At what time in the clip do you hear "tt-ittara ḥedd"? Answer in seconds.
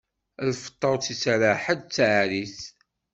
0.99-1.81